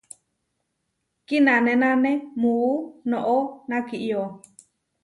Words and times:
Kinanénane 1.27 2.11
muú 2.41 2.71
noʼó 3.09 3.37
nakiyó. 3.69 4.23